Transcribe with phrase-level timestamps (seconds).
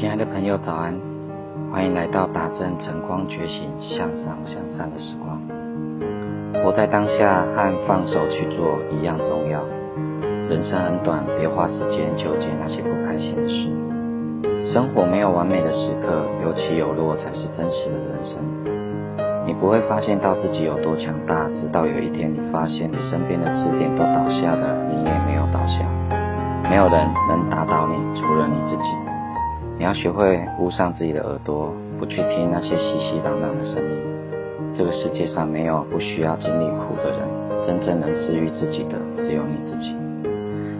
[0.00, 0.96] 亲爱的朋友，早安！
[1.70, 5.36] 欢迎来到打正晨光觉醒、向上向善的时光。
[6.64, 9.60] 活在当下和放手去做一样重要。
[10.48, 14.72] 人生很短，别花时间纠结那些不开心的事。
[14.72, 18.40] 生活没有完美的时刻，有起有落才是真实的人生。
[19.44, 25.84] 你不会发现到自己有多强大，直到有一天你发现你身边的支点都倒下了，你也没有倒下。
[26.70, 29.09] 没有人能打倒你，除了你自己。
[29.80, 34.74] 你要学会捂上自己的耳朵，不去听那些熙熙攘攘的声音。
[34.74, 39.96] 这个世界上没有不需要经历苦的人，真正能治愈自己的只有你自己。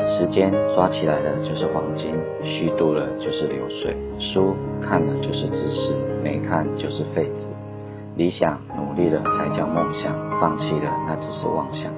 [0.04, 2.14] 时间抓起来的就是黄金，
[2.44, 3.96] 虚度了就是流水。
[4.18, 7.46] 书看了就是知识，没看就是废纸。
[8.16, 11.90] 理想努力了才叫梦想，放弃了那只是妄想。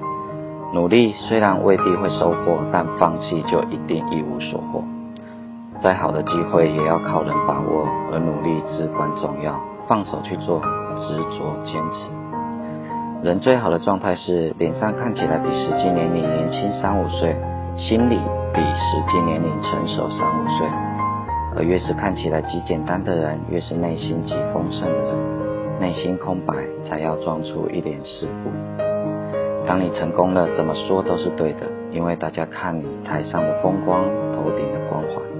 [0.73, 4.81] 努力虽然未必会收获，但放弃就一定一无所获。
[5.83, 9.59] 再好的机会也要靠人把握，而努力至关重要。
[9.85, 10.61] 放手去做，
[10.95, 12.07] 执着坚持。
[13.21, 17.35] 人最好的状态是脸上看起来比实际年龄年轻三五岁，
[17.75, 18.17] 心里
[18.53, 20.67] 比实际年龄成熟三五岁。
[21.57, 25.79] 而越是看起来极简单的人，越是内心极丰盛的人。
[25.81, 26.55] 内心空白，
[26.87, 28.49] 才要装出一脸世故。
[29.67, 33.99] 当你成功了，怎么说都是对的，因为大家看你台上的风光，
[34.33, 35.32] 头顶的光环。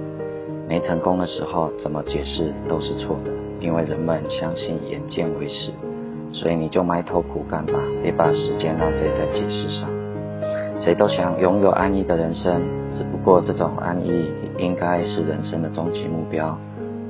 [0.74, 3.30] 没成功的时候，怎么解释都是错的，
[3.60, 5.70] 因为人们相信眼见为实，
[6.32, 9.88] 所以你就埋头苦干吧，别把时间浪费在解释上。
[10.80, 12.60] 谁都想拥有安逸的人生，
[12.92, 16.58] 只不过这种安逸应该是人生的终极目标，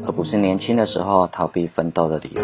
[0.07, 2.43] 而不是年轻的时候逃避奋斗的理由。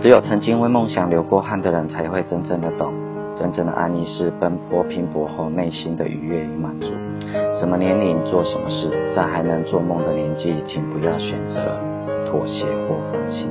[0.00, 2.92] 只有曾经为梦想流过汗的人，才会真正的懂。
[3.40, 6.88] 真正的安逸是奔波拼搏后内心的愉悦与满足。
[7.58, 11.56] 什么年龄做什么事，在还能做梦的年纪，请不要选择
[12.26, 13.48] 妥协或放弃。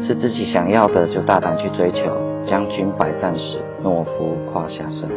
[0.00, 2.10] 是自己想要的，就大胆去追求。
[2.46, 5.10] 将军百战死，懦夫胯下生。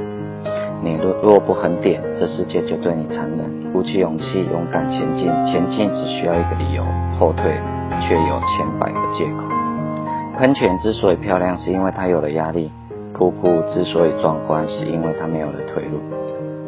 [0.84, 3.72] 你若若不狠点，这世界就对你残忍。
[3.72, 5.28] 鼓起勇气，勇敢前进。
[5.46, 6.84] 前进只需要一个理由，
[7.18, 7.58] 后退
[8.02, 9.48] 却有千百个借口。
[10.38, 12.70] 喷泉之所以漂亮，是因为它有了压力。
[13.18, 15.98] 瀑布之所以壮观，是因为它没有了退路；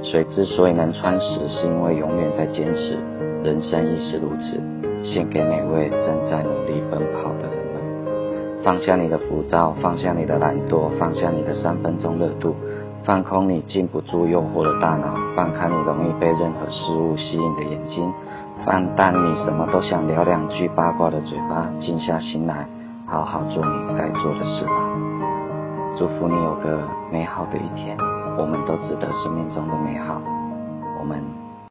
[0.04, 2.98] 水之所以能穿石，是因为永远在坚持。
[3.44, 4.60] 人生亦是如此，
[5.04, 8.64] 献给每位正在努力奔跑的人们。
[8.64, 12.56] 放下你的浮躁，放下你的懒惰，放下你的三分钟热度，
[13.04, 18.12] 放空你禁不住诱惑的大脑，放开你容易被任何事物吸引的眼睛，
[18.66, 22.68] 放淡你什么都想聊两句八卦的嘴巴，静下心来，
[23.06, 25.09] 好好做你该做的事吧。
[25.98, 27.98] 祝福你有个美好的一天，
[28.38, 30.22] 我们都值得生命中的美好。
[31.00, 31.39] 我们。